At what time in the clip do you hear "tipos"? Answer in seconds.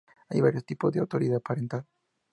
0.65-0.91